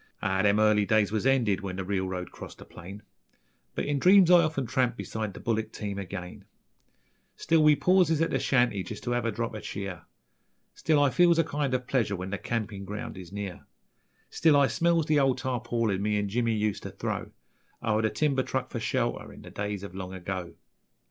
Ah, 0.19 0.41
them 0.41 0.59
early 0.59 0.83
days 0.83 1.11
was 1.11 1.27
ended 1.27 1.61
when 1.61 1.75
the 1.75 1.83
reelroad 1.83 2.31
crossed 2.31 2.57
the 2.57 2.65
plain, 2.65 3.03
But 3.75 3.85
in 3.85 3.99
dreams 3.99 4.31
I 4.31 4.41
often 4.41 4.65
tramp 4.65 4.97
beside 4.97 5.35
the 5.35 5.39
bullick 5.39 5.71
team 5.71 5.99
again: 5.99 6.45
Still 7.35 7.61
we 7.63 7.75
pauses 7.75 8.19
at 8.19 8.31
the 8.31 8.39
shanty 8.39 8.81
just 8.81 9.03
to 9.03 9.11
have 9.11 9.25
a 9.25 9.31
drop 9.31 9.53
er 9.53 9.61
cheer, 9.61 10.05
Still 10.73 10.99
I 11.03 11.11
feels 11.11 11.37
a 11.37 11.43
kind 11.43 11.75
ov 11.75 11.85
pleasure 11.85 12.15
when 12.15 12.31
the 12.31 12.39
campin' 12.39 12.83
ground 12.83 13.15
is 13.15 13.31
near; 13.31 13.67
Still 14.31 14.57
I 14.57 14.65
smells 14.65 15.05
the 15.05 15.19
old 15.19 15.37
tarpaulin 15.37 16.01
me 16.01 16.17
an' 16.17 16.29
Jimmy 16.29 16.55
useter 16.55 16.89
throw 16.89 17.29
O'er 17.83 18.01
the 18.01 18.09
timber 18.09 18.41
truck 18.41 18.71
for 18.71 18.79
shelter 18.79 19.31
in 19.31 19.43
the 19.43 19.51
days 19.51 19.83
ov 19.83 19.93
long 19.93 20.15
ago. 20.15 20.55